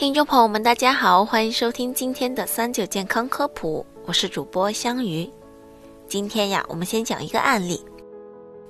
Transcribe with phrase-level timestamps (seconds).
[0.00, 5.28] 听众朋友们，大家好，欢迎收听今天的三九健康科普，我是主播香鱼。
[6.08, 7.84] 今天呀，我们先讲一个案例：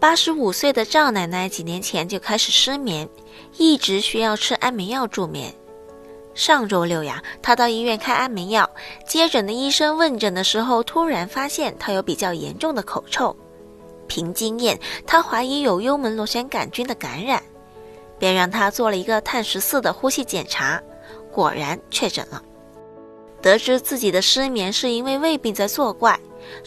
[0.00, 3.08] 八十五岁的赵奶奶几年前就开始失眠，
[3.58, 5.54] 一直需要吃安眠药助眠。
[6.34, 8.68] 上周六呀，她到医院开安眠药，
[9.06, 13.36] 接诊的医生问诊的时候，突然发现她有比较严重的口臭。
[14.08, 14.76] 凭经验，
[15.06, 17.40] 他怀疑有幽门螺旋杆菌的感染，
[18.18, 20.82] 便让他做了一个碳十四的呼吸检查。
[21.32, 22.42] 果然确诊了，
[23.40, 26.18] 得知自己的失眠是因为胃病在作怪，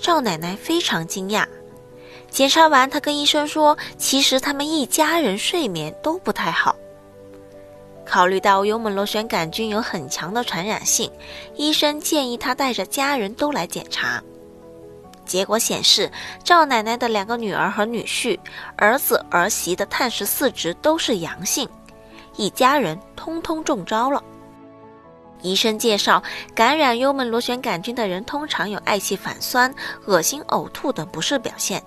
[0.00, 1.44] 赵奶奶非常惊讶。
[2.30, 6.74] 检查完，她跟医生说：“其实他们一家人睡眠都不太好。”
[8.06, 11.10] 考虑到幽门螺旋杆菌有很强的传染性，
[11.56, 14.22] 医生建议她带着家人都来检查。
[15.24, 16.10] 结果显示，
[16.42, 18.38] 赵奶奶的两个女儿和女婿、
[18.76, 21.68] 儿子儿媳的碳十四值都是阳性，
[22.36, 24.22] 一家人通通中招了。
[25.42, 26.22] 医生介绍，
[26.54, 29.74] 感染幽门螺旋杆菌的人通常有嗳气、反酸、
[30.06, 31.82] 恶心、呕吐等不适表现，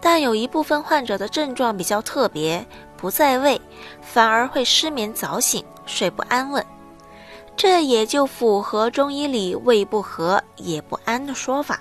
[0.00, 2.64] 但有一部分患者的症状比较特别，
[2.96, 3.60] 不在胃，
[4.00, 6.64] 反而会失眠、早醒、睡不安稳，
[7.56, 11.80] 这也就符合中医里“胃不和也不安”的说法。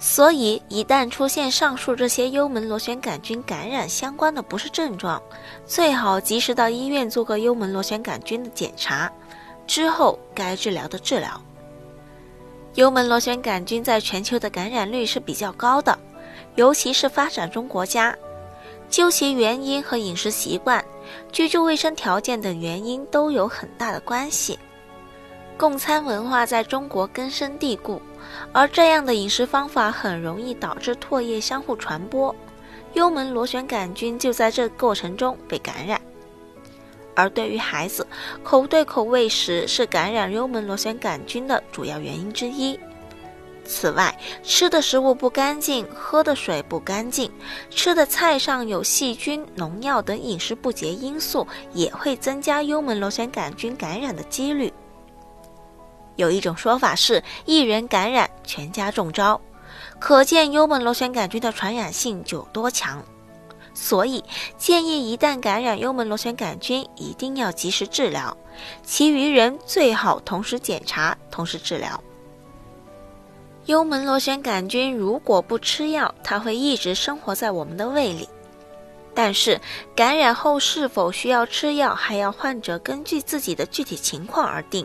[0.00, 5.20] 所以，一旦出现上述这些幽门螺旋杆菌感染相关的不适症状，
[5.66, 9.10] 最好及时到医院做个幽门螺旋杆菌的检查。
[9.68, 11.40] 之后该治疗的治疗。
[12.74, 15.96] 幽门螺旋杆菌在全球的感染率是比较高的，
[16.56, 18.16] 尤其是发展中国家，
[18.88, 20.84] 究其原因和饮食习惯、
[21.30, 24.58] 居住卫生条件等原因都有很大的关系。
[25.56, 28.00] 供餐文化在中国根深蒂固，
[28.52, 32.34] 而这样的饮食方法很容易导致唾液相互传播，
[32.94, 36.00] 幽门螺旋杆菌就在这过程中被感染。
[37.18, 38.06] 而对于孩子，
[38.44, 42.78] 口对口喂食是感染幽门螺旋杆菌的主要原因之一。
[43.64, 47.28] 此外，吃的食物不干净，喝的水不干净，
[47.70, 54.72] 吃的菜上有细菌、农药等饮食不洁因素，也会增加幽门螺旋杆菌感染的几率。
[56.14, 59.40] 有一种说法是，一人感染，全家中招，
[59.98, 63.02] 可见幽门螺旋杆菌的传染性有多强。
[63.80, 64.24] 所以
[64.58, 68.36] 建议，一旦感染幽门螺旋杆菌，一定要及时治疗；
[68.82, 72.02] 其余人最好同时检查、同时治疗。
[73.66, 78.28] 幽门螺旋杆菌如果不吃药，它会一直生活在我们的胃里。
[79.14, 79.60] 但是
[79.94, 84.84] 感染后是否需要吃药，还要患者根据自己的具体情况而定。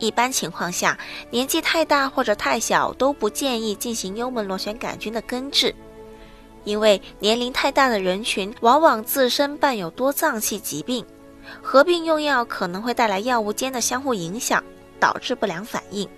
[0.00, 0.98] 一般情况下，
[1.30, 5.72] 年纪太大或者太小都不建议进行幽门螺旋杆菌的根治。
[6.64, 11.04] 因为年龄太大的人群往往自身伴有多脏器疾病，
[11.62, 14.62] 合并用药可能会带来药物间的相互影响，
[14.98, 16.08] 导致不良反应。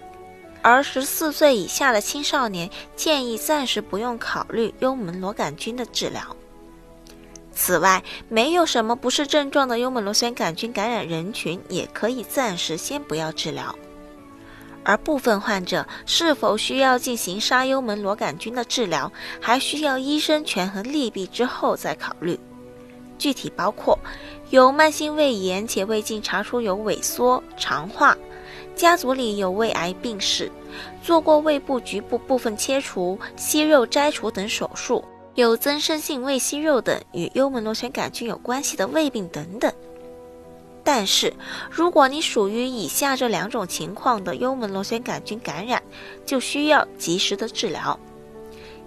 [0.63, 6.23] 而十四岁以下的青少年建议暂时不用考虑幽门螺杆菌的治疗。
[7.53, 13.75] 此外，没有什么不适症状的幽门螺旋杆菌感染人群也可以暂时先不要治疗。
[14.87, 19.11] 而部分患者是否需要进行杀幽门螺杆菌的治疗，
[19.41, 22.39] 还需要医生权衡利弊之后再考虑。
[23.19, 23.99] 具体包括
[24.51, 28.17] 有慢性胃炎且胃镜查出有萎缩、肠化，
[28.77, 30.49] 家族里有胃癌病史，
[31.03, 35.05] 做过胃部局部部分切除、息肉摘除等手术，
[35.35, 39.73] 有增生性胃息肉等与幽门螺旋杆菌有关系的胃病等等。
[40.87, 41.35] 但是，
[41.69, 45.83] 如果你属于以下这两种情况的幽门螺旋杆菌感染，
[46.25, 47.99] 就需要及时的治疗。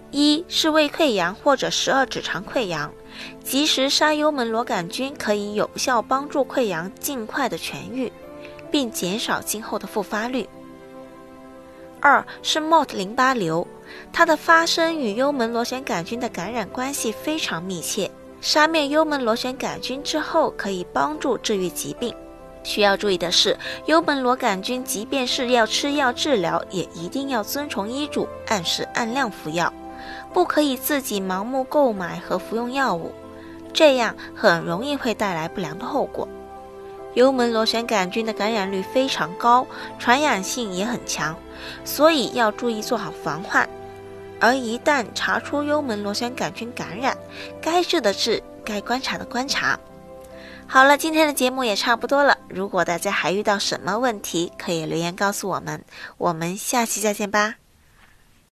[0.09, 2.89] 一是胃溃疡或者十二指肠溃疡，
[3.43, 8.09] 及时杀幽门螺杆菌可以有效帮助溃疡尽快的痊愈，
[8.71, 10.47] 并减少今后的复发率。
[11.99, 13.67] 二是 MOT 淋巴瘤，
[14.13, 18.09] 它的发生与幽门螺旋杆菌的感染关系非常密切。
[18.41, 22.15] 杀灭幽门螺旋杆菌之后，可以帮助治愈疾病。
[22.63, 29.73] 需要注意的是，幽门螺杆菌即便是要吃药治疗，也一定要遵从医嘱，按时按量服药，
[30.33, 33.11] 不可以自己盲目购买和服用药物，
[33.73, 36.27] 这样很容易会带来不良的后果。
[37.15, 39.65] 幽门螺旋杆菌的感染率非常高，
[39.97, 41.35] 传染性也很强，
[41.83, 43.67] 所以要注意做好防患。
[44.39, 47.17] 而一旦查出幽门螺旋杆菌感染，
[47.61, 49.79] 该治的治，该观察的观察。
[50.67, 52.37] 好了，今天的节目也差不多了。
[52.47, 55.83] 如果大家还遇到什么问题，可以留言告诉我们。
[56.17, 57.55] 我们下期再见吧。